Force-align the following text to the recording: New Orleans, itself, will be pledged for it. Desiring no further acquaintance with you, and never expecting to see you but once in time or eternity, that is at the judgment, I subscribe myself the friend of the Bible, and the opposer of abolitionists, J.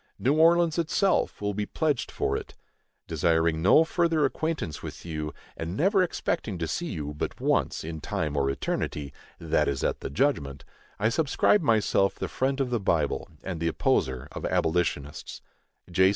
New 0.17 0.33
Orleans, 0.35 0.79
itself, 0.79 1.39
will 1.43 1.53
be 1.53 1.67
pledged 1.67 2.09
for 2.09 2.35
it. 2.35 2.55
Desiring 3.05 3.61
no 3.61 3.83
further 3.83 4.25
acquaintance 4.25 4.81
with 4.81 5.05
you, 5.05 5.31
and 5.55 5.77
never 5.77 6.01
expecting 6.01 6.57
to 6.57 6.67
see 6.67 6.87
you 6.87 7.13
but 7.13 7.39
once 7.39 7.83
in 7.83 7.99
time 8.01 8.35
or 8.35 8.49
eternity, 8.49 9.13
that 9.37 9.67
is 9.67 9.83
at 9.83 9.99
the 9.99 10.09
judgment, 10.09 10.65
I 10.97 11.09
subscribe 11.09 11.61
myself 11.61 12.15
the 12.15 12.27
friend 12.29 12.59
of 12.59 12.71
the 12.71 12.79
Bible, 12.79 13.29
and 13.43 13.59
the 13.59 13.67
opposer 13.67 14.27
of 14.31 14.43
abolitionists, 14.43 15.39
J. 15.91 16.09